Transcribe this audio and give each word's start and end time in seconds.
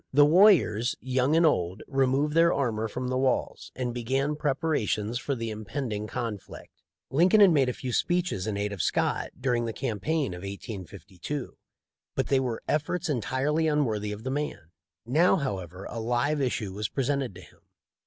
The 0.11 0.25
warriors, 0.25 0.95
young 0.99 1.35
and 1.35 1.45
old, 1.45 1.83
removed 1.87 2.33
their 2.33 2.51
armor 2.51 2.87
from 2.87 3.09
the 3.09 3.19
walls, 3.19 3.71
and 3.75 3.93
began 3.93 4.35
preparations 4.35 5.19
for 5.19 5.35
the 5.35 5.51
impending 5.51 6.07
conflict. 6.07 6.81
Lincoln 7.11 7.39
had 7.39 7.51
made 7.51 7.69
a 7.69 7.73
few 7.73 7.93
speeches 7.93 8.47
in 8.47 8.57
aid 8.57 8.73
of 8.73 8.81
Scott 8.81 9.29
during 9.39 9.65
the 9.65 9.73
campaign 9.73 10.33
of 10.33 10.39
1852, 10.41 11.55
but 12.15 12.29
they 12.29 12.39
were 12.39 12.63
efforts 12.67 13.09
entirely 13.09 13.67
unworthy 13.67 14.11
of 14.11 14.23
the 14.23 14.31
man. 14.31 14.71
Now, 15.05 15.35
however, 15.35 15.85
a 15.87 15.99
live 15.99 16.41
issue 16.41 16.73
was 16.73 16.89
presented 16.89 17.35
to 17.35 17.41
him. 17.41 17.59